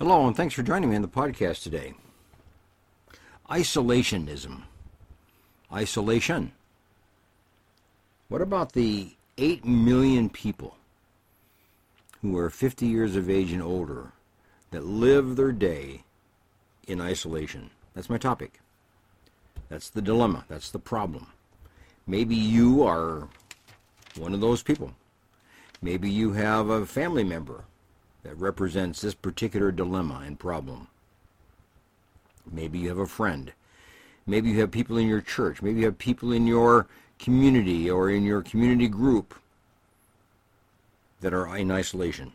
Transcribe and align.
Hello, 0.00 0.26
and 0.26 0.34
thanks 0.34 0.54
for 0.54 0.62
joining 0.62 0.88
me 0.88 0.96
on 0.96 1.02
the 1.02 1.08
podcast 1.08 1.62
today. 1.62 1.92
Isolationism. 3.50 4.62
Isolation. 5.70 6.52
What 8.30 8.40
about 8.40 8.72
the 8.72 9.10
8 9.36 9.62
million 9.66 10.30
people 10.30 10.78
who 12.22 12.38
are 12.38 12.48
50 12.48 12.86
years 12.86 13.14
of 13.14 13.28
age 13.28 13.52
and 13.52 13.62
older 13.62 14.12
that 14.70 14.86
live 14.86 15.36
their 15.36 15.52
day 15.52 16.04
in 16.88 16.98
isolation? 16.98 17.68
That's 17.92 18.08
my 18.08 18.16
topic. 18.16 18.60
That's 19.68 19.90
the 19.90 20.00
dilemma. 20.00 20.46
That's 20.48 20.70
the 20.70 20.78
problem. 20.78 21.26
Maybe 22.06 22.36
you 22.36 22.84
are 22.84 23.28
one 24.16 24.32
of 24.32 24.40
those 24.40 24.62
people. 24.62 24.94
Maybe 25.82 26.08
you 26.08 26.32
have 26.32 26.70
a 26.70 26.86
family 26.86 27.22
member 27.22 27.64
that 28.22 28.36
represents 28.36 29.00
this 29.00 29.14
particular 29.14 29.72
dilemma 29.72 30.22
and 30.26 30.38
problem. 30.38 30.88
Maybe 32.50 32.78
you 32.78 32.88
have 32.88 32.98
a 32.98 33.06
friend. 33.06 33.52
Maybe 34.26 34.50
you 34.50 34.60
have 34.60 34.70
people 34.70 34.98
in 34.98 35.08
your 35.08 35.20
church. 35.20 35.62
Maybe 35.62 35.80
you 35.80 35.86
have 35.86 35.98
people 35.98 36.32
in 36.32 36.46
your 36.46 36.86
community 37.18 37.90
or 37.90 38.10
in 38.10 38.24
your 38.24 38.42
community 38.42 38.88
group 38.88 39.34
that 41.20 41.34
are 41.34 41.56
in 41.56 41.70
isolation. 41.70 42.32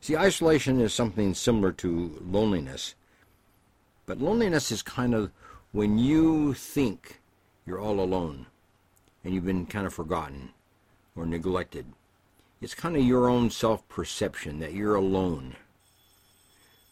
See, 0.00 0.16
isolation 0.16 0.80
is 0.80 0.92
something 0.92 1.34
similar 1.34 1.72
to 1.72 2.18
loneliness. 2.24 2.94
But 4.06 4.20
loneliness 4.20 4.72
is 4.72 4.82
kind 4.82 5.14
of 5.14 5.30
when 5.70 5.96
you 5.96 6.54
think 6.54 7.20
you're 7.66 7.78
all 7.78 8.00
alone 8.00 8.46
and 9.22 9.32
you've 9.32 9.46
been 9.46 9.66
kind 9.66 9.86
of 9.86 9.94
forgotten 9.94 10.50
or 11.14 11.24
neglected. 11.24 11.86
It's 12.62 12.74
kind 12.76 12.96
of 12.96 13.02
your 13.02 13.28
own 13.28 13.50
self 13.50 13.86
perception 13.88 14.60
that 14.60 14.72
you're 14.72 14.94
alone. 14.94 15.56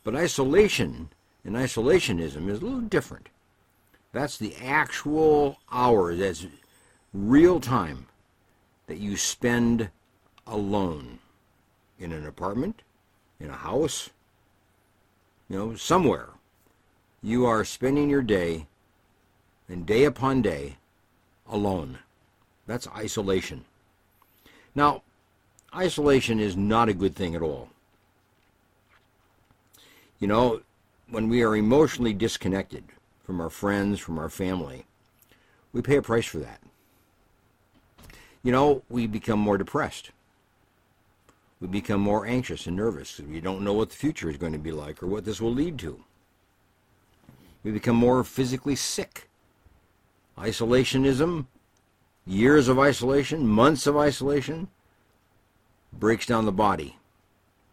But 0.03 0.17
isolation 0.17 1.11
and 1.45 1.55
isolationism 1.55 2.49
is 2.49 2.61
a 2.61 2.65
little 2.65 2.81
different. 2.81 3.29
That's 4.13 4.37
the 4.37 4.57
actual 4.57 5.59
hour, 5.71 6.17
that's 6.17 6.45
real 7.15 7.61
time 7.61 8.07
that 8.89 8.99
you 8.99 9.17
spend 9.17 9.91
alone 10.45 11.21
in 12.01 12.11
an 12.11 12.27
apartment, 12.27 12.83
in 13.39 13.51
a 13.51 13.57
house, 13.57 14.11
you 15.49 15.57
know, 15.57 15.77
somewhere. 15.77 16.31
You 17.23 17.47
are 17.47 17.65
spending 17.65 18.11
your 18.11 18.23
day 18.23 18.67
and 19.69 19.87
day 19.87 20.03
upon 20.03 20.43
day 20.43 20.79
alone. 21.49 21.99
That's 22.67 22.89
isolation. 22.89 23.65
Now, 24.75 25.03
isolation 25.75 26.41
is 26.41 26.57
not 26.57 26.89
a 26.89 26.95
good 26.95 27.15
thing 27.15 27.35
at 27.35 27.43
all. 27.43 27.69
You 30.19 30.29
know, 30.29 30.61
when 31.09 31.29
we 31.29 31.43
are 31.43 31.57
emotionally 31.57 32.13
disconnected 32.13 32.85
from 33.25 33.41
our 33.41 33.51
friends, 33.51 34.01
from 34.01 34.19
our 34.19 34.29
family, 34.29 34.85
we 35.73 35.83
pay 35.83 35.97
a 35.97 36.03
price 36.03 36.27
for 36.27 36.39
that. 36.39 36.61
You 38.43 38.53
know, 38.53 38.83
we 38.89 39.07
become 39.07 39.39
more 39.39 39.59
depressed. 39.59 40.11
We 41.61 41.69
become 41.69 42.01
more 42.01 42.27
anxious 42.27 42.67
and 42.67 42.77
nervous. 42.77 43.21
We 43.21 43.41
don't 43.41 43.63
know 43.63 43.75
what 43.75 43.91
the 43.91 43.97
future 43.97 44.31
is 44.31 44.39
going 44.39 44.55
to 44.55 44.59
be 44.59 44.73
like 44.73 45.03
or 45.03 45.07
what 45.07 45.25
this 45.25 45.41
will 45.41 45.53
lead 45.53 45.79
to. 45.81 46.03
We 47.63 47.71
become 47.71 47.97
more 47.97 48.25
physically 48.25 48.77
sick. 48.77 49.29
Isolationism, 50.39 51.47
years 52.27 52.69
of 52.69 52.79
isolation, 52.79 53.47
months 53.47 53.87
of 53.87 53.97
isolation, 53.97 54.69
breaks 55.93 56.27
down 56.27 56.45
the 56.45 56.53
body. 56.53 56.97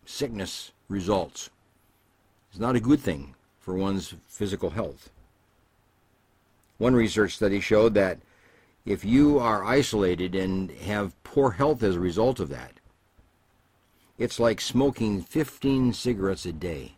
Sickness 0.06 0.72
results. 0.90 1.50
It's 2.50 2.60
not 2.60 2.76
a 2.76 2.82
good 2.82 3.00
thing 3.00 3.36
for 3.60 3.74
one's 3.74 4.14
physical 4.28 4.72
health. 4.72 5.10
One 6.78 6.96
research 6.96 7.36
study 7.36 7.60
showed 7.60 7.94
that 7.96 8.20
if 8.86 9.04
you 9.04 9.40
are 9.40 9.66
isolated 9.66 10.36
and 10.36 10.72
have 10.72 11.22
poor 11.24 11.52
health 11.52 11.84
as 11.84 11.96
a 11.96 12.00
result 12.00 12.40
of 12.40 12.50
that, 12.50 12.74
it's 14.18 14.40
like 14.40 14.62
smoking 14.62 15.22
15 15.22 15.94
cigarettes 15.94 16.46
a 16.46 16.54
day. 16.54 16.94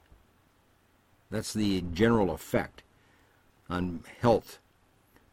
That's 1.31 1.53
the 1.53 1.81
general 1.93 2.31
effect 2.31 2.83
on 3.69 4.03
health, 4.21 4.59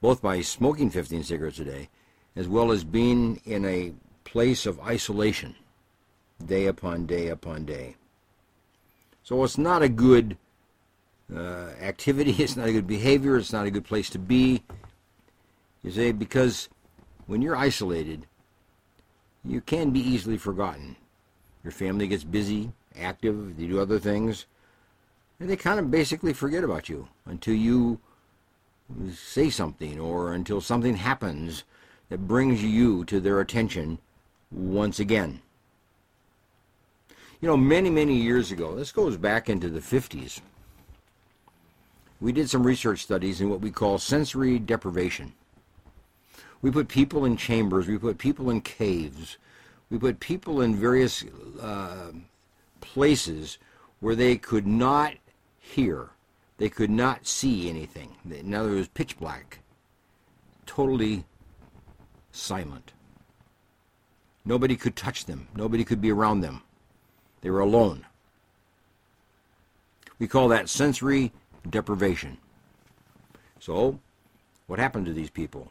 both 0.00 0.22
by 0.22 0.40
smoking 0.40 0.90
15 0.90 1.22
cigarettes 1.24 1.58
a 1.58 1.64
day 1.64 1.88
as 2.36 2.46
well 2.46 2.70
as 2.70 2.84
being 2.84 3.40
in 3.46 3.64
a 3.64 3.94
place 4.24 4.66
of 4.66 4.78
isolation 4.80 5.54
day 6.44 6.66
upon 6.66 7.06
day 7.06 7.28
upon 7.28 7.64
day. 7.64 7.96
So 9.22 9.42
it's 9.42 9.58
not 9.58 9.82
a 9.82 9.88
good 9.88 10.36
uh, 11.34 11.70
activity, 11.80 12.30
it's 12.38 12.56
not 12.56 12.68
a 12.68 12.72
good 12.72 12.86
behavior, 12.86 13.36
it's 13.36 13.52
not 13.52 13.66
a 13.66 13.70
good 13.70 13.84
place 13.84 14.10
to 14.10 14.18
be. 14.18 14.62
You 15.82 15.90
say, 15.90 16.12
because 16.12 16.68
when 17.26 17.42
you're 17.42 17.56
isolated, 17.56 18.26
you 19.44 19.60
can 19.60 19.90
be 19.90 20.00
easily 20.00 20.36
forgotten. 20.36 20.96
Your 21.62 21.72
family 21.72 22.08
gets 22.08 22.24
busy, 22.24 22.72
active, 22.98 23.56
they 23.56 23.66
do 23.66 23.80
other 23.80 23.98
things, 23.98 24.46
and 25.38 25.50
they 25.50 25.56
kind 25.56 25.78
of 25.78 25.90
basically 25.90 26.32
forget 26.32 26.64
about 26.64 26.88
you 26.88 27.08
until 27.26 27.54
you 27.54 28.00
say 29.12 29.50
something 29.50 29.98
or 29.98 30.32
until 30.32 30.60
something 30.60 30.96
happens 30.96 31.64
that 32.08 32.28
brings 32.28 32.62
you 32.62 33.04
to 33.04 33.20
their 33.20 33.40
attention 33.40 33.98
once 34.50 35.00
again. 35.00 35.40
You 37.40 37.48
know, 37.48 37.56
many, 37.56 37.90
many 37.90 38.14
years 38.14 38.50
ago, 38.50 38.74
this 38.74 38.92
goes 38.92 39.16
back 39.16 39.50
into 39.50 39.68
the 39.68 39.80
50s, 39.80 40.40
we 42.18 42.32
did 42.32 42.48
some 42.48 42.66
research 42.66 43.02
studies 43.02 43.42
in 43.42 43.50
what 43.50 43.60
we 43.60 43.70
call 43.70 43.98
sensory 43.98 44.58
deprivation. 44.58 45.34
We 46.62 46.70
put 46.70 46.88
people 46.88 47.26
in 47.26 47.36
chambers, 47.36 47.86
we 47.86 47.98
put 47.98 48.16
people 48.16 48.48
in 48.48 48.62
caves, 48.62 49.36
we 49.90 49.98
put 49.98 50.18
people 50.18 50.62
in 50.62 50.74
various 50.74 51.24
uh, 51.60 52.12
places 52.80 53.58
where 54.00 54.14
they 54.14 54.36
could 54.36 54.66
not 54.66 55.12
hear, 55.58 56.08
they 56.56 56.70
could 56.70 56.90
not 56.90 57.26
see 57.26 57.68
anything. 57.68 58.16
In 58.30 58.54
other 58.54 58.70
words, 58.70 58.88
pitch 58.88 59.18
black, 59.18 59.58
totally 60.64 61.24
silent. 62.32 62.92
Nobody 64.46 64.76
could 64.76 64.96
touch 64.96 65.26
them, 65.26 65.48
nobody 65.54 65.84
could 65.84 66.00
be 66.00 66.10
around 66.10 66.40
them. 66.40 66.62
They 67.40 67.50
were 67.50 67.60
alone. 67.60 68.06
We 70.18 70.28
call 70.28 70.48
that 70.48 70.68
sensory 70.68 71.32
deprivation. 71.68 72.38
So, 73.60 73.98
what 74.66 74.78
happened 74.78 75.06
to 75.06 75.12
these 75.12 75.30
people? 75.30 75.70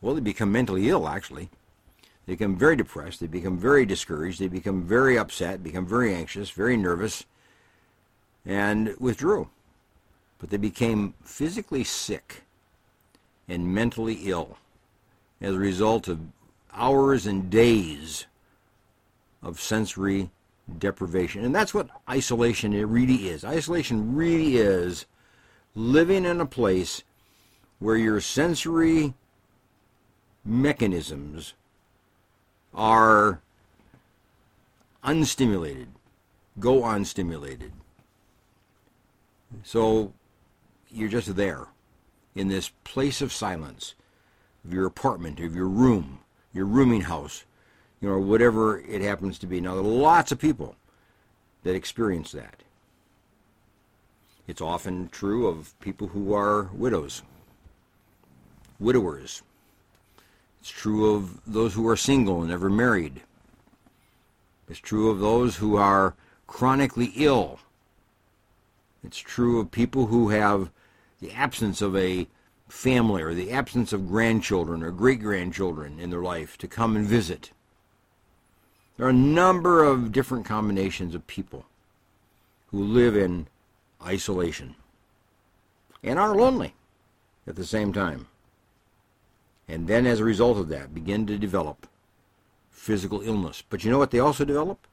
Well, 0.00 0.14
they 0.14 0.20
become 0.20 0.52
mentally 0.52 0.88
ill, 0.88 1.08
actually. 1.08 1.50
They 2.26 2.32
become 2.34 2.56
very 2.56 2.76
depressed. 2.76 3.20
They 3.20 3.26
become 3.26 3.56
very 3.56 3.86
discouraged. 3.86 4.40
They 4.40 4.48
become 4.48 4.82
very 4.82 5.16
upset, 5.18 5.62
become 5.62 5.86
very 5.86 6.14
anxious, 6.14 6.50
very 6.50 6.76
nervous, 6.76 7.24
and 8.44 8.94
withdrew. 8.98 9.48
But 10.38 10.50
they 10.50 10.56
became 10.56 11.14
physically 11.22 11.84
sick 11.84 12.42
and 13.48 13.72
mentally 13.74 14.20
ill 14.24 14.58
as 15.40 15.54
a 15.54 15.58
result 15.58 16.08
of 16.08 16.20
hours 16.72 17.26
and 17.26 17.48
days 17.48 18.26
of 19.42 19.60
sensory 19.60 20.30
deprivation. 20.78 21.44
And 21.44 21.54
that's 21.54 21.74
what 21.74 21.88
isolation 22.08 22.72
really 22.88 23.28
is. 23.28 23.44
Isolation 23.44 24.14
really 24.14 24.56
is 24.56 25.06
living 25.74 26.24
in 26.24 26.40
a 26.40 26.46
place 26.46 27.02
where 27.78 27.96
your 27.96 28.20
sensory 28.20 29.14
mechanisms 30.44 31.54
are 32.74 33.40
unstimulated, 35.04 35.88
go 36.58 36.82
unstimulated. 36.82 37.72
So 39.62 40.12
you're 40.90 41.08
just 41.08 41.36
there 41.36 41.66
in 42.34 42.48
this 42.48 42.70
place 42.84 43.20
of 43.20 43.32
silence 43.32 43.94
of 44.64 44.72
your 44.72 44.86
apartment, 44.86 45.40
of 45.40 45.54
your 45.54 45.68
room, 45.68 46.18
your 46.52 46.66
rooming 46.66 47.02
house, 47.02 47.44
you 48.00 48.08
know, 48.08 48.18
whatever 48.18 48.78
it 48.78 49.00
happens 49.00 49.38
to 49.38 49.46
be. 49.46 49.60
Now, 49.60 49.74
there 49.74 49.84
are 49.84 49.86
lots 49.86 50.32
of 50.32 50.38
people 50.38 50.76
that 51.62 51.74
experience 51.74 52.32
that. 52.32 52.62
It's 54.46 54.60
often 54.60 55.08
true 55.08 55.48
of 55.48 55.78
people 55.80 56.08
who 56.08 56.32
are 56.32 56.70
widows, 56.72 57.22
widowers. 58.78 59.42
It's 60.60 60.70
true 60.70 61.14
of 61.14 61.40
those 61.46 61.74
who 61.74 61.88
are 61.88 61.96
single 61.96 62.40
and 62.40 62.50
never 62.50 62.70
married. 62.70 63.22
It's 64.68 64.78
true 64.78 65.10
of 65.10 65.20
those 65.20 65.56
who 65.56 65.76
are 65.76 66.14
chronically 66.46 67.12
ill. 67.16 67.58
It's 69.02 69.18
true 69.18 69.60
of 69.60 69.70
people 69.70 70.06
who 70.06 70.30
have 70.30 70.70
the 71.20 71.32
absence 71.32 71.80
of 71.80 71.96
a 71.96 72.26
family 72.68 73.22
or 73.22 73.34
the 73.34 73.52
absence 73.52 73.92
of 73.92 74.08
grandchildren 74.08 74.82
or 74.82 74.90
great 74.90 75.20
grandchildren 75.20 75.98
in 76.00 76.10
their 76.10 76.22
life 76.22 76.58
to 76.58 76.68
come 76.68 76.96
and 76.96 77.06
visit. 77.06 77.52
There 78.96 79.06
are 79.06 79.10
a 79.10 79.12
number 79.12 79.84
of 79.84 80.12
different 80.12 80.46
combinations 80.46 81.14
of 81.14 81.26
people 81.26 81.66
who 82.68 82.82
live 82.82 83.16
in 83.16 83.46
isolation 84.04 84.74
and 86.02 86.18
are 86.18 86.34
lonely 86.34 86.74
at 87.46 87.56
the 87.56 87.66
same 87.66 87.92
time. 87.92 88.28
And 89.68 89.88
then, 89.88 90.06
as 90.06 90.20
a 90.20 90.24
result 90.24 90.58
of 90.58 90.68
that, 90.68 90.94
begin 90.94 91.26
to 91.26 91.36
develop 91.36 91.88
physical 92.70 93.20
illness. 93.20 93.62
But 93.68 93.84
you 93.84 93.90
know 93.90 93.98
what 93.98 94.12
they 94.12 94.20
also 94.20 94.44
develop? 94.44 94.86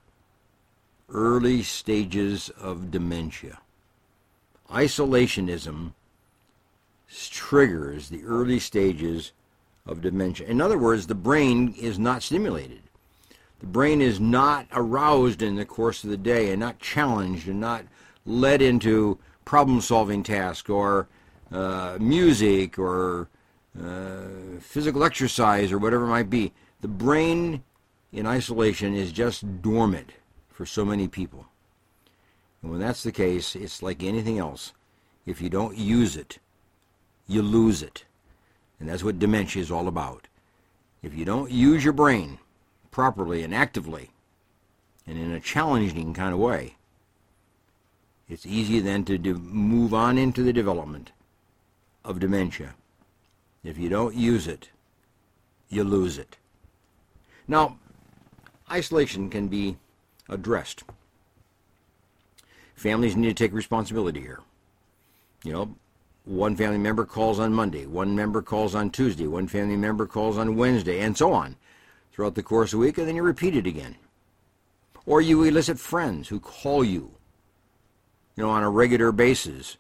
Early 1.09 1.61
stages 1.61 2.50
of 2.50 2.89
dementia. 2.89 3.59
Isolationism 4.69 5.94
triggers 7.29 8.09
the 8.09 8.23
early 8.23 8.57
stages 8.59 9.31
of 9.85 10.01
dementia. 10.01 10.47
In 10.47 10.59
other 10.59 10.77
words, 10.77 11.05
the 11.05 11.15
brain 11.15 11.75
is 11.79 12.00
not 12.00 12.23
stimulated. 12.23 12.81
The 13.63 13.69
brain 13.69 14.01
is 14.01 14.19
not 14.19 14.68
aroused 14.74 15.42
in 15.42 15.56
the 15.56 15.63
course 15.63 16.04
of 16.04 16.10
the 16.10 16.18
day 16.18 16.51
and 16.51 16.60
not 16.60 16.80
challenged 16.80 17.48
and 17.48 17.62
not 17.62 17.86
led 18.25 18.62
into 18.62 19.19
problem 19.45 19.80
solving 19.80 20.21
tasks 20.21 20.69
or 20.69 21.07
uh, 21.50 21.98
music 21.98 22.77
or 22.77 23.30
uh, 23.81 24.60
physical 24.60 25.06
exercise 25.06 25.71
or 25.71 25.77
whatever 25.77 26.04
it 26.04 26.10
might 26.10 26.30
be. 26.30 26.51
The 26.81 26.89
brain 26.89 27.63
in 28.12 28.27
isolation 28.27 28.94
is 28.94 29.13
just 29.13 29.62
dormant 29.62 30.12
for 30.50 30.65
so 30.65 30.83
many 30.83 31.07
people. 31.07 31.48
And 32.62 32.69
when 32.69 32.81
that's 32.81 33.04
the 33.04 33.13
case, 33.13 33.56
it's 33.56 33.81
like 33.81 34.04
anything 34.04 34.39
else. 34.39 34.74
If 35.25 35.39
you 35.39 35.50
don't 35.50 35.77
use 35.77 36.18
it, 36.18 36.38
you 37.27 37.42
lose 37.42 37.81
it. 37.81 38.04
And 38.81 38.89
that's 38.89 39.06
what 39.06 39.19
dementia 39.19 39.62
is 39.62 39.71
all 39.71 39.88
about. 39.88 40.27
If 41.01 41.15
you 41.15 41.24
don't 41.24 41.50
use 41.50 41.81
your 41.86 41.94
brain 41.94 42.39
properly 42.93 43.43
and 43.43 43.53
actively, 43.53 44.11
and 45.05 45.17
in 45.17 45.31
a 45.31 45.39
challenging 45.39 46.13
kind 46.13 46.33
of 46.33 46.39
way, 46.39 46.75
it's 48.29 48.45
easy 48.45 48.79
then 48.79 49.03
to 49.03 49.17
move 49.33 49.93
on 49.93 50.17
into 50.17 50.43
the 50.43 50.53
development 50.53 51.11
of 52.05 52.19
dementia. 52.19 52.75
If 53.63 53.77
you 53.77 53.89
don't 53.89 54.15
use 54.15 54.47
it, 54.47 54.69
you 55.69 55.83
lose 55.83 56.17
it. 56.17 56.37
Now, 57.47 57.77
isolation 58.71 59.29
can 59.29 59.47
be 59.49 59.75
addressed. 60.29 60.83
Families 62.75 63.15
need 63.15 63.35
to 63.35 63.43
take 63.43 63.53
responsibility 63.53 64.21
here. 64.21 64.39
You 65.43 65.51
know, 65.51 65.75
one 66.25 66.55
family 66.55 66.77
member 66.77 67.05
calls 67.05 67.39
on 67.39 67.53
Monday, 67.53 67.85
one 67.85 68.15
member 68.15 68.41
calls 68.41 68.75
on 68.75 68.91
Tuesday, 68.91 69.27
one 69.27 69.47
family 69.47 69.75
member 69.75 70.05
calls 70.05 70.37
on 70.37 70.55
Wednesday, 70.55 71.01
and 71.01 71.17
so 71.17 71.33
on 71.33 71.57
throughout 72.13 72.36
the 72.36 72.44
course 72.44 72.71
of 72.71 72.80
the 72.80 72.86
week, 72.86 72.98
and 72.98 73.07
then 73.07 73.15
you 73.15 73.24
repeat 73.24 73.56
it 73.56 73.68
again. 73.68 73.95
Or 75.06 75.19
you 75.19 75.44
elicit 75.44 75.80
friends 75.80 76.30
who 76.30 76.39
call 76.39 76.83
you, 76.83 77.12
you 78.36 78.44
know, 78.44 78.50
on 78.50 78.63
a 78.63 78.69
regular 78.69 79.12
basis. 79.12 79.77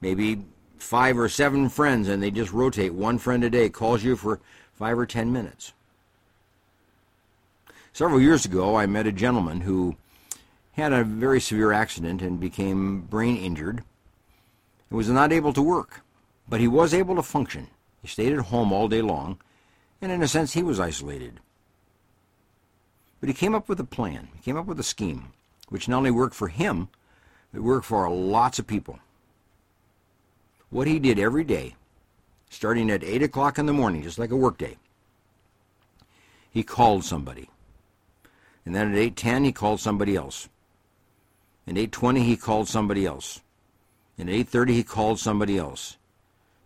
Maybe 0.00 0.44
five 0.78 1.18
or 1.18 1.28
seven 1.28 1.68
friends, 1.68 2.08
and 2.08 2.22
they 2.22 2.30
just 2.30 2.52
rotate. 2.52 2.94
One 2.94 3.18
friend 3.18 3.42
a 3.42 3.50
day 3.50 3.68
calls 3.68 4.04
you 4.04 4.16
for 4.16 4.40
five 4.74 4.98
or 4.98 5.06
ten 5.06 5.32
minutes. 5.32 5.72
Several 7.92 8.20
years 8.20 8.44
ago, 8.44 8.76
I 8.76 8.86
met 8.86 9.06
a 9.06 9.12
gentleman 9.12 9.62
who 9.62 9.96
had 10.72 10.92
a 10.92 11.04
very 11.04 11.40
severe 11.40 11.72
accident 11.72 12.22
and 12.22 12.38
became 12.38 13.02
brain 13.02 13.36
injured 13.36 13.82
and 14.88 14.96
was 14.96 15.08
not 15.08 15.32
able 15.32 15.52
to 15.52 15.62
work, 15.62 16.02
but 16.48 16.60
he 16.60 16.68
was 16.68 16.94
able 16.94 17.16
to 17.16 17.22
function. 17.22 17.66
He 18.00 18.08
stayed 18.08 18.32
at 18.32 18.46
home 18.46 18.72
all 18.72 18.88
day 18.88 19.02
long, 19.02 19.38
and 20.00 20.12
in 20.12 20.22
a 20.22 20.28
sense, 20.28 20.52
he 20.52 20.62
was 20.62 20.80
isolated. 20.80 21.40
But 23.20 23.28
he 23.28 23.34
came 23.34 23.54
up 23.54 23.68
with 23.68 23.78
a 23.78 23.84
plan. 23.84 24.28
He 24.34 24.42
came 24.42 24.56
up 24.56 24.66
with 24.66 24.80
a 24.80 24.84
scheme, 24.84 25.32
which 25.68 25.88
not 25.88 25.98
only 25.98 26.10
worked 26.10 26.34
for 26.34 26.48
him, 26.48 26.88
it 27.52 27.62
worked 27.62 27.86
for 27.86 28.08
lots 28.08 28.58
of 28.58 28.66
people. 28.66 28.98
What 30.70 30.86
he 30.86 30.98
did 30.98 31.18
every 31.18 31.44
day, 31.44 31.74
starting 32.48 32.90
at 32.90 33.04
8 33.04 33.22
o'clock 33.22 33.58
in 33.58 33.66
the 33.66 33.72
morning, 33.72 34.02
just 34.02 34.18
like 34.18 34.30
a 34.30 34.36
workday, 34.36 34.76
he 36.50 36.62
called 36.62 37.04
somebody. 37.04 37.48
And 38.64 38.74
then 38.74 38.92
at 38.92 39.16
8.10, 39.16 39.44
he 39.44 39.52
called 39.52 39.80
somebody 39.80 40.16
else. 40.16 40.48
At 41.66 41.74
8.20, 41.74 42.24
he 42.24 42.36
called 42.36 42.68
somebody 42.68 43.06
else. 43.06 43.40
At 44.18 44.26
8.30, 44.26 44.70
he 44.70 44.82
called 44.82 45.18
somebody 45.18 45.58
else. 45.58 45.96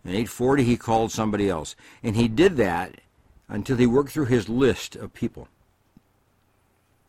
At 0.05 0.11
8.40, 0.11 0.63
he 0.63 0.77
called 0.77 1.11
somebody 1.11 1.49
else. 1.49 1.75
And 2.03 2.15
he 2.15 2.27
did 2.27 2.57
that 2.57 3.01
until 3.47 3.77
he 3.77 3.87
worked 3.87 4.11
through 4.11 4.25
his 4.25 4.49
list 4.49 4.95
of 4.95 5.13
people. 5.13 5.47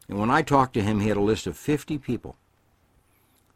And 0.08 0.18
when 0.18 0.30
I 0.30 0.42
talked 0.42 0.74
to 0.74 0.82
him, 0.82 1.00
he 1.00 1.08
had 1.08 1.16
a 1.16 1.20
list 1.20 1.46
of 1.46 1.56
50 1.56 1.98
people 1.98 2.36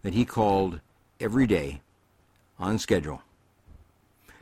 that 0.02 0.14
he 0.14 0.25
called 0.25 0.81
every 1.20 1.47
day 1.47 1.81
on 2.58 2.79
schedule. 2.79 3.23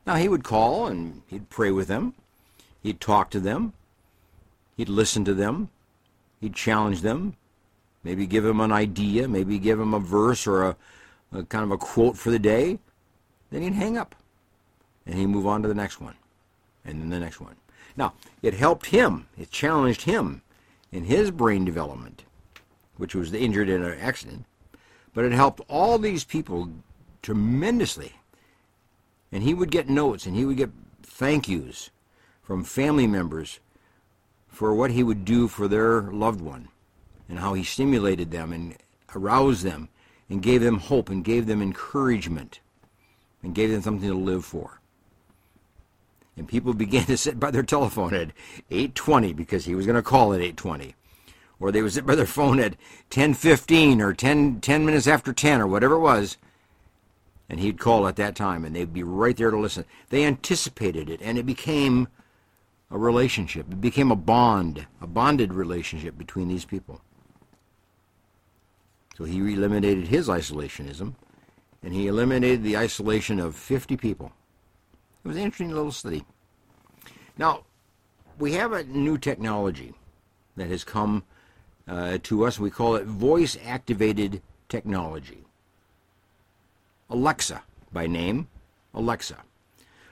Now, 0.06 0.14
he 0.14 0.28
would 0.28 0.44
call 0.44 0.86
and 0.86 1.22
he'd 1.26 1.50
pray 1.50 1.70
with 1.70 1.88
them, 1.88 2.14
he'd 2.82 3.00
talk 3.00 3.30
to 3.30 3.40
them, 3.40 3.74
he'd 4.76 4.88
listen 4.88 5.24
to 5.26 5.34
them, 5.34 5.68
he'd 6.40 6.54
challenge 6.54 7.02
them, 7.02 7.36
maybe 8.02 8.26
give 8.26 8.44
them 8.44 8.60
an 8.60 8.72
idea, 8.72 9.28
maybe 9.28 9.58
give 9.58 9.78
them 9.78 9.92
a 9.92 10.00
verse 10.00 10.46
or 10.46 10.64
a, 10.64 10.76
a 11.32 11.42
kind 11.44 11.64
of 11.64 11.72
a 11.72 11.78
quote 11.78 12.16
for 12.16 12.30
the 12.30 12.38
day. 12.38 12.78
Then 13.50 13.62
he'd 13.62 13.74
hang 13.74 13.98
up 13.98 14.14
and 15.04 15.16
he'd 15.16 15.26
move 15.26 15.46
on 15.46 15.62
to 15.62 15.68
the 15.68 15.74
next 15.74 16.00
one 16.00 16.14
and 16.84 17.00
then 17.00 17.10
the 17.10 17.18
next 17.18 17.40
one. 17.40 17.56
Now, 17.96 18.14
it 18.42 18.54
helped 18.54 18.86
him, 18.86 19.26
it 19.36 19.50
challenged 19.50 20.02
him 20.02 20.42
in 20.92 21.04
his 21.04 21.30
brain 21.30 21.64
development, 21.64 22.24
which 22.96 23.14
was 23.14 23.32
injured 23.32 23.68
in 23.68 23.82
an 23.82 23.98
accident, 23.98 24.44
but 25.14 25.24
it 25.24 25.32
helped 25.32 25.60
all 25.68 25.98
these 25.98 26.24
people 26.24 26.70
tremendously. 27.22 28.12
And 29.30 29.42
he 29.42 29.54
would 29.54 29.70
get 29.70 29.88
notes 29.88 30.26
and 30.26 30.34
he 30.34 30.44
would 30.44 30.56
get 30.56 30.70
thank 31.02 31.48
yous 31.48 31.90
from 32.42 32.64
family 32.64 33.06
members 33.06 33.60
for 34.48 34.74
what 34.74 34.90
he 34.90 35.02
would 35.02 35.24
do 35.24 35.48
for 35.48 35.68
their 35.68 36.02
loved 36.02 36.40
one 36.40 36.68
and 37.28 37.38
how 37.38 37.54
he 37.54 37.62
stimulated 37.62 38.30
them 38.30 38.52
and 38.52 38.76
aroused 39.14 39.62
them 39.62 39.88
and 40.28 40.42
gave 40.42 40.62
them 40.62 40.78
hope 40.78 41.10
and 41.10 41.24
gave 41.24 41.46
them 41.46 41.60
encouragement 41.60 42.60
and 43.42 43.54
gave 43.54 43.70
them 43.70 43.82
something 43.82 44.08
to 44.08 44.14
live 44.14 44.44
for. 44.44 44.80
And 46.38 46.48
people 46.48 46.72
began 46.72 47.04
to 47.06 47.16
sit 47.16 47.40
by 47.40 47.50
their 47.50 47.62
telephone 47.62 48.14
at 48.14 48.30
8:20 48.70 49.34
because 49.34 49.64
he 49.64 49.74
was 49.74 49.86
going 49.86 49.96
to 49.96 50.02
call 50.02 50.32
at 50.32 50.40
8:20. 50.40 50.94
Or 51.60 51.72
they 51.72 51.82
would 51.82 51.92
sit 51.92 52.06
by 52.06 52.14
their 52.14 52.26
phone 52.26 52.60
at 52.60 52.76
10:15 53.10 54.00
or 54.00 54.14
10 54.14 54.60
10 54.60 54.86
minutes 54.86 55.06
after 55.06 55.32
10 55.32 55.60
or 55.60 55.66
whatever 55.66 55.96
it 55.96 56.00
was. 56.00 56.36
And 57.48 57.60
he'd 57.60 57.80
call 57.80 58.06
at 58.06 58.16
that 58.16 58.36
time 58.36 58.64
and 58.64 58.76
they'd 58.76 58.92
be 58.92 59.02
right 59.02 59.36
there 59.36 59.50
to 59.50 59.58
listen. 59.58 59.84
They 60.10 60.24
anticipated 60.24 61.10
it 61.10 61.20
and 61.22 61.36
it 61.38 61.46
became 61.46 62.08
a 62.90 62.98
relationship. 62.98 63.66
It 63.70 63.80
became 63.80 64.10
a 64.10 64.16
bond, 64.16 64.86
a 65.00 65.06
bonded 65.06 65.52
relationship 65.52 66.16
between 66.16 66.48
these 66.48 66.64
people. 66.64 67.00
So 69.16 69.24
he 69.24 69.38
eliminated 69.38 70.06
his 70.06 70.28
isolationism, 70.28 71.14
and 71.82 71.92
he 71.92 72.06
eliminated 72.06 72.62
the 72.62 72.76
isolation 72.76 73.40
of 73.40 73.56
50 73.56 73.96
people. 73.96 74.32
It 75.28 75.32
was 75.32 75.36
an 75.36 75.42
interesting 75.42 75.74
little 75.74 75.92
study. 75.92 76.24
Now, 77.36 77.64
we 78.38 78.54
have 78.54 78.72
a 78.72 78.84
new 78.84 79.18
technology 79.18 79.92
that 80.56 80.68
has 80.68 80.84
come 80.84 81.22
uh, 81.86 82.16
to 82.22 82.46
us. 82.46 82.58
We 82.58 82.70
call 82.70 82.96
it 82.96 83.04
voice 83.04 83.54
activated 83.62 84.40
technology. 84.70 85.44
Alexa, 87.10 87.62
by 87.92 88.06
name, 88.06 88.48
Alexa. 88.94 89.36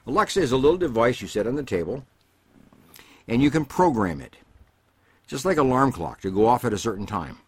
Alexa 0.06 0.38
is 0.38 0.52
a 0.52 0.58
little 0.58 0.76
device 0.76 1.23
you 1.23 1.28
set 1.28 1.46
on 1.46 1.56
the 1.56 1.62
table 1.62 2.04
and 3.26 3.42
you 3.42 3.50
can 3.50 3.64
program 3.64 4.20
it, 4.20 4.37
just 5.26 5.46
like 5.46 5.56
an 5.56 5.64
alarm 5.64 5.92
clock, 5.92 6.20
to 6.20 6.30
go 6.30 6.46
off 6.46 6.66
at 6.66 6.75
a 6.75 6.78
certain 6.78 7.06
time. 7.06 7.38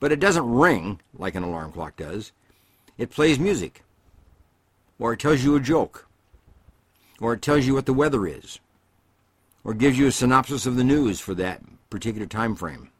But 0.00 0.10
it 0.10 0.18
doesn't 0.18 0.50
ring 0.50 1.00
like 1.16 1.36
an 1.36 1.44
alarm 1.44 1.70
clock 1.70 1.94
does. 1.94 2.32
It 2.98 3.10
plays 3.10 3.38
music, 3.38 3.84
or 4.98 5.12
it 5.12 5.20
tells 5.20 5.44
you 5.44 5.54
a 5.54 5.60
joke, 5.60 6.08
or 7.24 7.32
it 7.32 7.42
tells 7.42 7.66
you 7.66 7.74
what 7.74 7.86
the 7.86 7.94
weather 7.94 8.26
is, 8.26 8.60
or 9.64 9.72
gives 9.72 9.98
you 9.98 10.06
a 10.06 10.12
synopsis 10.12 10.66
of 10.66 10.76
the 10.76 10.84
news 10.84 11.18
for 11.20 11.34
that 11.34 11.62
particular 11.88 12.26
time 12.26 12.54
frame, 12.54 12.90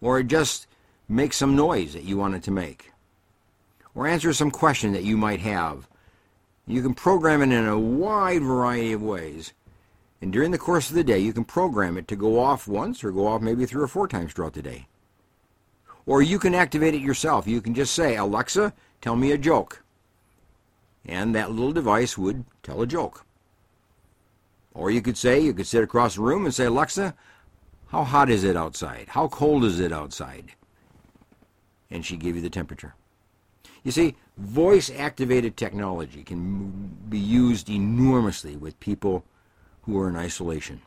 or 0.00 0.20
it 0.20 0.28
just 0.28 0.66
makes 1.08 1.36
some 1.36 1.56
noise 1.56 1.92
that 1.92 2.04
you 2.04 2.16
want 2.16 2.34
it 2.34 2.42
to 2.42 2.50
make, 2.50 2.92
or 3.94 4.06
answers 4.06 4.38
some 4.38 4.50
question 4.50 4.92
that 4.92 5.04
you 5.04 5.16
might 5.16 5.40
have. 5.40 5.88
You 6.66 6.82
can 6.82 6.94
program 6.94 7.42
it 7.42 7.52
in 7.52 7.66
a 7.66 7.78
wide 7.78 8.42
variety 8.42 8.92
of 8.92 9.02
ways 9.02 9.52
and 10.20 10.32
during 10.32 10.50
the 10.50 10.58
course 10.58 10.88
of 10.88 10.96
the 10.96 11.04
day, 11.04 11.18
you 11.18 11.32
can 11.32 11.44
program 11.44 11.96
it 11.98 12.08
to 12.08 12.16
go 12.16 12.40
off 12.40 12.66
once 12.66 13.04
or 13.04 13.12
go 13.12 13.26
off 13.26 13.42
maybe 13.42 13.66
three 13.66 13.82
or 13.82 13.88
four 13.88 14.08
times 14.08 14.32
throughout 14.32 14.54
the 14.54 14.62
day. 14.62 14.86
Or 16.06 16.22
you 16.22 16.38
can 16.38 16.54
activate 16.54 16.94
it 16.94 17.02
yourself. 17.02 17.46
You 17.46 17.60
can 17.60 17.74
just 17.74 17.94
say, 17.94 18.16
Alexa, 18.16 18.72
tell 19.00 19.16
me 19.16 19.32
a 19.32 19.38
joke. 19.38 19.82
And 21.06 21.34
that 21.34 21.50
little 21.50 21.72
device 21.72 22.18
would 22.18 22.44
tell 22.62 22.82
a 22.82 22.86
joke. 22.86 23.24
Or 24.74 24.90
you 24.90 25.00
could 25.00 25.16
say, 25.16 25.40
you 25.40 25.54
could 25.54 25.66
sit 25.66 25.82
across 25.82 26.16
the 26.16 26.22
room 26.22 26.44
and 26.44 26.54
say, 26.54 26.66
Alexa, 26.66 27.14
how 27.88 28.04
hot 28.04 28.28
is 28.28 28.44
it 28.44 28.56
outside? 28.56 29.06
How 29.08 29.28
cold 29.28 29.64
is 29.64 29.80
it 29.80 29.92
outside? 29.92 30.52
and 31.90 32.04
she 32.04 32.16
gave 32.16 32.36
you 32.36 32.42
the 32.42 32.50
temperature. 32.50 32.94
You 33.84 33.92
see, 33.92 34.16
voice 34.36 34.90
activated 34.90 35.56
technology 35.56 36.24
can 36.24 36.96
be 37.08 37.18
used 37.18 37.70
enormously 37.70 38.56
with 38.56 38.78
people 38.80 39.24
who 39.82 39.98
are 40.00 40.08
in 40.08 40.16
isolation. 40.16 40.82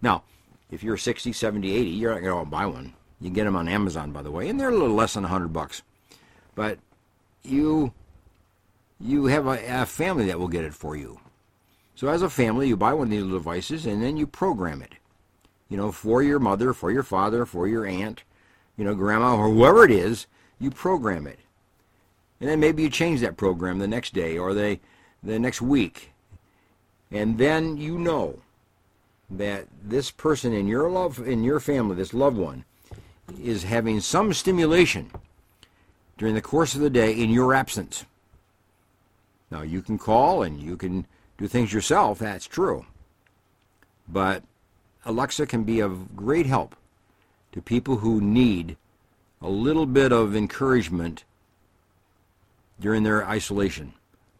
Now, 0.00 0.22
if 0.70 0.82
you're 0.82 0.96
60, 0.96 1.32
70, 1.32 1.72
80, 1.72 1.90
you're 1.90 2.14
not 2.14 2.22
going 2.22 2.44
to 2.44 2.50
buy 2.50 2.66
one. 2.66 2.94
You 3.20 3.28
can 3.28 3.34
get 3.34 3.44
them 3.44 3.56
on 3.56 3.68
Amazon, 3.68 4.12
by 4.12 4.22
the 4.22 4.30
way, 4.30 4.48
and 4.48 4.58
they're 4.58 4.70
a 4.70 4.72
little 4.72 4.94
less 4.94 5.14
than 5.14 5.22
100 5.24 5.48
bucks. 5.48 5.82
But 6.54 6.78
you 7.42 7.92
you 9.04 9.26
have 9.26 9.46
a, 9.46 9.82
a 9.82 9.86
family 9.86 10.26
that 10.26 10.38
will 10.38 10.48
get 10.48 10.64
it 10.64 10.74
for 10.74 10.96
you. 10.96 11.20
So 11.94 12.08
as 12.08 12.22
a 12.22 12.30
family, 12.30 12.68
you 12.68 12.76
buy 12.76 12.94
one 12.94 13.08
of 13.08 13.10
these 13.10 13.22
little 13.22 13.38
devices 13.38 13.86
and 13.86 14.02
then 14.02 14.16
you 14.16 14.26
program 14.26 14.82
it. 14.82 14.94
You 15.68 15.76
know, 15.76 15.92
for 15.92 16.22
your 16.22 16.38
mother, 16.38 16.72
for 16.72 16.90
your 16.90 17.02
father, 17.02 17.44
for 17.44 17.68
your 17.68 17.86
aunt, 17.86 18.22
you 18.76 18.84
know, 18.84 18.94
grandma, 18.94 19.36
or 19.36 19.50
whoever 19.50 19.84
it 19.84 19.90
is, 19.90 20.26
you 20.58 20.70
program 20.70 21.26
it. 21.26 21.38
And 22.40 22.48
then 22.48 22.60
maybe 22.60 22.82
you 22.82 22.90
change 22.90 23.20
that 23.20 23.36
program 23.36 23.78
the 23.78 23.86
next 23.86 24.14
day 24.14 24.38
or 24.38 24.54
the, 24.54 24.80
the 25.22 25.38
next 25.38 25.60
week. 25.60 26.12
And 27.10 27.38
then 27.38 27.76
you 27.76 27.98
know 27.98 28.40
that 29.30 29.66
this 29.82 30.10
person 30.10 30.52
in 30.52 30.66
your 30.66 30.90
love 30.90 31.18
in 31.26 31.44
your 31.44 31.60
family, 31.60 31.96
this 31.96 32.14
loved 32.14 32.36
one, 32.36 32.64
is 33.42 33.64
having 33.64 34.00
some 34.00 34.32
stimulation 34.32 35.10
during 36.18 36.34
the 36.34 36.42
course 36.42 36.74
of 36.74 36.80
the 36.80 36.90
day 36.90 37.12
in 37.12 37.30
your 37.30 37.54
absence. 37.54 38.04
Now 39.50 39.62
you 39.62 39.82
can 39.82 39.98
call 39.98 40.42
and 40.42 40.60
you 40.60 40.76
can 40.76 41.06
do 41.38 41.46
things 41.48 41.72
yourself, 41.72 42.18
that's 42.18 42.46
true. 42.46 42.86
But 44.08 44.42
Alexa 45.04 45.46
can 45.46 45.64
be 45.64 45.80
of 45.80 46.16
great 46.16 46.46
help 46.46 46.76
to 47.52 47.60
people 47.60 47.98
who 47.98 48.20
need 48.20 48.76
a 49.40 49.48
little 49.48 49.86
bit 49.86 50.12
of 50.12 50.34
encouragement 50.34 51.24
during 52.80 53.02
their 53.02 53.26
isolation, 53.26 53.92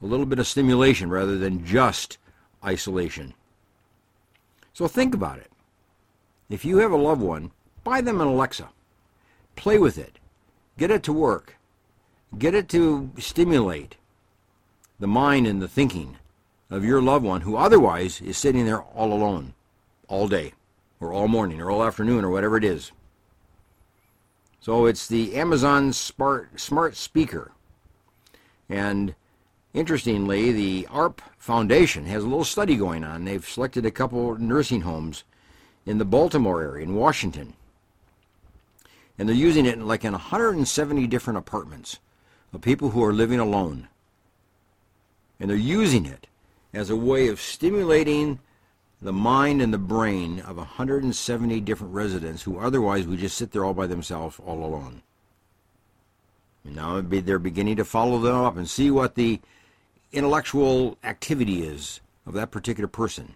a 0.02 0.06
little 0.06 0.26
bit 0.26 0.38
of 0.38 0.46
stimulation 0.46 1.10
rather 1.10 1.38
than 1.38 1.64
just 1.64 2.18
isolation. 2.64 3.34
So 4.72 4.88
think 4.88 5.14
about 5.14 5.38
it. 5.38 5.50
If 6.48 6.64
you 6.64 6.78
have 6.78 6.92
a 6.92 6.96
loved 6.96 7.22
one, 7.22 7.52
buy 7.84 8.00
them 8.00 8.20
an 8.20 8.26
Alexa. 8.26 8.68
Play 9.56 9.78
with 9.78 9.98
it. 9.98 10.18
Get 10.78 10.90
it 10.90 11.02
to 11.04 11.12
work. 11.12 11.56
Get 12.36 12.54
it 12.54 12.68
to 12.70 13.12
stimulate 13.18 13.96
the 14.98 15.06
mind 15.06 15.46
and 15.46 15.60
the 15.60 15.68
thinking 15.68 16.16
of 16.70 16.84
your 16.84 17.02
loved 17.02 17.24
one 17.24 17.42
who 17.42 17.56
otherwise 17.56 18.20
is 18.20 18.38
sitting 18.38 18.64
there 18.64 18.82
all 18.82 19.12
alone 19.12 19.54
all 20.08 20.28
day 20.28 20.52
or 21.00 21.12
all 21.12 21.28
morning 21.28 21.60
or 21.60 21.70
all 21.70 21.84
afternoon 21.84 22.24
or 22.24 22.30
whatever 22.30 22.56
it 22.56 22.64
is. 22.64 22.92
So 24.60 24.86
it's 24.86 25.06
the 25.06 25.36
Amazon 25.36 25.92
Smart, 25.92 26.58
Smart 26.58 26.96
Speaker. 26.96 27.52
And 28.68 29.14
interestingly, 29.74 30.52
the 30.52 30.88
AARP 30.90 31.18
Foundation 31.36 32.06
has 32.06 32.24
a 32.24 32.26
little 32.26 32.44
study 32.44 32.76
going 32.76 33.04
on. 33.04 33.24
They've 33.24 33.46
selected 33.46 33.84
a 33.84 33.90
couple 33.90 34.36
nursing 34.38 34.80
homes 34.80 35.24
in 35.84 35.98
the 35.98 36.06
Baltimore 36.06 36.62
area 36.62 36.84
in 36.84 36.94
Washington. 36.94 37.52
And 39.18 39.28
they're 39.28 39.36
using 39.36 39.66
it 39.66 39.74
in 39.74 39.86
like 39.86 40.04
in 40.04 40.12
170 40.12 41.06
different 41.08 41.38
apartments 41.38 41.98
of 42.52 42.62
people 42.62 42.90
who 42.90 43.04
are 43.04 43.12
living 43.12 43.38
alone. 43.38 43.88
And 45.40 45.50
they're 45.50 45.56
using 45.56 46.06
it 46.06 46.26
as 46.72 46.90
a 46.90 46.96
way 46.96 47.28
of 47.28 47.40
stimulating 47.40 48.38
the 49.00 49.12
mind 49.12 49.60
and 49.60 49.72
the 49.72 49.78
brain 49.78 50.40
of 50.40 50.56
170 50.56 51.60
different 51.60 51.92
residents 51.92 52.42
who 52.42 52.58
otherwise 52.58 53.06
would 53.06 53.18
just 53.18 53.36
sit 53.36 53.52
there 53.52 53.64
all 53.64 53.74
by 53.74 53.86
themselves, 53.86 54.40
all 54.44 54.64
alone. 54.64 55.02
And 56.64 56.76
now 56.76 57.00
they're 57.00 57.38
beginning 57.38 57.76
to 57.76 57.84
follow 57.84 58.18
them 58.18 58.36
up 58.36 58.56
and 58.56 58.68
see 58.68 58.90
what 58.90 59.14
the 59.14 59.40
intellectual 60.12 60.96
activity 61.04 61.62
is 61.62 62.00
of 62.26 62.32
that 62.34 62.50
particular 62.50 62.88
person, 62.88 63.34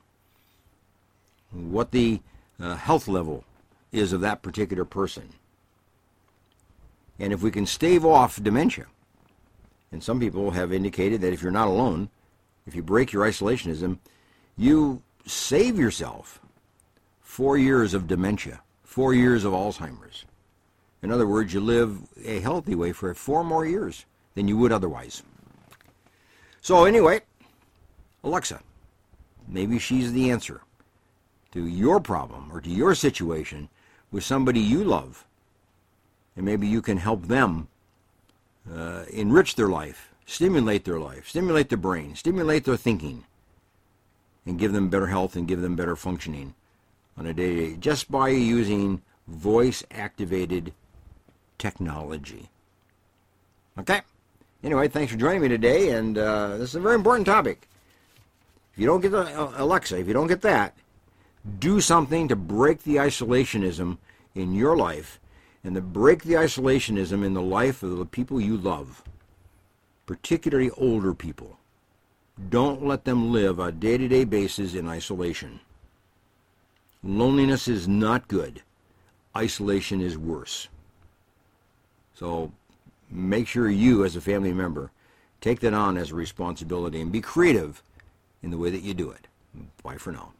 what 1.53 1.91
the 1.91 2.21
uh, 2.61 2.77
health 2.77 3.07
level 3.07 3.45
is 3.93 4.13
of 4.13 4.21
that 4.23 4.43
particular 4.43 4.85
person. 4.85 5.31
And 7.19 7.33
if 7.33 7.43
we 7.43 7.51
can 7.51 7.67
stave 7.67 8.05
off 8.07 8.43
dementia, 8.43 8.87
and 9.93 10.03
some 10.03 10.21
people 10.21 10.51
have 10.51 10.73
indicated 10.73 11.21
that 11.21 11.33
if 11.33 11.43
you're 11.43 11.53
not 11.53 11.69
alone, 11.69 12.11
if 12.67 12.75
you 12.75 12.83
break 12.83 13.13
your 13.13 13.25
isolationism, 13.25 13.99
you 14.57 15.03
save 15.27 15.79
yourself 15.79 16.41
four 17.21 17.57
years 17.57 17.95
of 17.95 18.07
dementia, 18.07 18.61
four 18.83 19.15
years 19.15 19.45
of 19.45 19.53
Alzheimer's. 19.53 20.25
In 21.03 21.11
other 21.11 21.27
words, 21.27 21.55
you 21.55 21.61
live 21.61 21.99
a 22.25 22.41
healthy 22.41 22.75
way 22.75 22.93
for 22.93 23.15
four 23.15 23.45
more 23.45 23.65
years 23.65 24.05
than 24.35 24.49
you 24.49 24.57
would 24.59 24.73
otherwise. 24.73 25.23
So, 26.61 26.85
anyway, 26.85 27.21
Alexa, 28.25 28.61
maybe 29.47 29.79
she's 29.79 30.13
the 30.13 30.31
answer 30.31 30.61
to 31.53 31.67
your 31.67 32.01
problem 32.01 32.51
or 32.53 32.61
to 32.61 32.69
your 32.69 32.95
situation 32.95 33.69
with 34.11 34.25
somebody 34.25 34.61
you 34.61 34.85
love. 34.85 35.25
And 36.37 36.45
maybe 36.45 36.67
you 36.67 36.83
can 36.83 36.99
help 36.99 37.27
them 37.27 37.69
uh, 38.75 39.05
enrich 39.13 39.55
their 39.55 39.69
life, 39.69 40.11
stimulate 40.27 40.85
their 40.85 40.99
life, 40.99 41.29
stimulate 41.29 41.69
their 41.69 41.79
brain, 41.79 42.15
stimulate 42.15 42.65
their 42.65 42.77
thinking, 42.77 43.25
and 44.47 44.59
give 44.59 44.73
them 44.73 44.89
better 44.89 45.07
health 45.07 45.37
and 45.37 45.49
give 45.49 45.61
them 45.61 45.77
better 45.77 45.97
functioning 45.97 46.55
on 47.17 47.27
a 47.27 47.35
day 47.35 47.55
to 47.55 47.67
day 47.71 47.77
just 47.77 48.11
by 48.11 48.29
using 48.29 49.03
voice 49.27 49.85
activated 49.91 50.73
technology. 51.59 52.49
Okay? 53.79 54.01
Anyway, 54.63 54.89
thanks 54.89 55.13
for 55.13 55.19
joining 55.19 55.43
me 55.43 55.49
today, 55.49 55.91
and 55.91 56.19
uh, 56.19 56.57
this 56.57 56.71
is 56.71 56.75
a 56.75 56.81
very 56.81 56.95
important 56.95 57.27
topic. 57.27 57.69
If 58.73 58.81
you 58.81 58.87
don't 58.87 59.01
get 59.01 59.13
the, 59.13 59.23
uh, 59.39 59.53
Alexa, 59.57 59.99
if 59.99 60.07
you 60.07 60.15
don't 60.15 60.27
get 60.27 60.41
that, 60.43 60.75
do 61.59 61.81
something 61.81 62.29
to 62.29 62.37
break 62.37 62.83
the 62.83 62.97
isolationism 62.97 63.99
in 64.35 64.55
your 64.55 64.77
life 64.77 65.21
and 65.65 65.75
to 65.75 65.81
break 65.81 66.23
the 66.23 66.35
isolationism 66.35 67.25
in 67.25 67.35
the 67.35 67.43
life 67.43 67.83
of 67.83 67.99
the 67.99 68.07
people 68.07 68.41
you 68.41 68.57
love, 68.57 69.03
particularly 70.07 70.71
older 70.71 71.15
people. 71.15 71.59
Don't 72.51 72.87
let 72.87 73.05
them 73.05 73.33
live 73.33 73.59
a 73.59 73.73
day 73.73 73.99
to 73.99 74.09
day 74.09 74.25
basis 74.25 74.75
in 74.75 74.89
isolation. 74.89 75.61
Loneliness 77.03 77.69
is 77.69 77.89
not 77.89 78.29
good. 78.29 78.63
Isolation 79.37 80.01
is 80.01 80.17
worse. 80.17 80.69
So 82.15 82.53
make 83.11 83.47
sure 83.47 83.69
you, 83.69 84.05
as 84.05 84.17
a 84.17 84.21
family 84.21 84.53
member, 84.53 84.91
take 85.41 85.61
that 85.61 85.75
on 85.75 85.97
as 85.97 86.11
a 86.11 86.17
responsibility 86.17 87.01
and 87.01 87.13
be 87.13 87.21
creative 87.21 87.83
in 88.43 88.51
the 88.51 88.59
way 88.59 88.71
that 88.71 88.83
you 88.83 88.95
do 88.95 89.11
it. 89.11 89.27
Bye 89.83 89.97
for 89.97 90.13
now. 90.13 90.33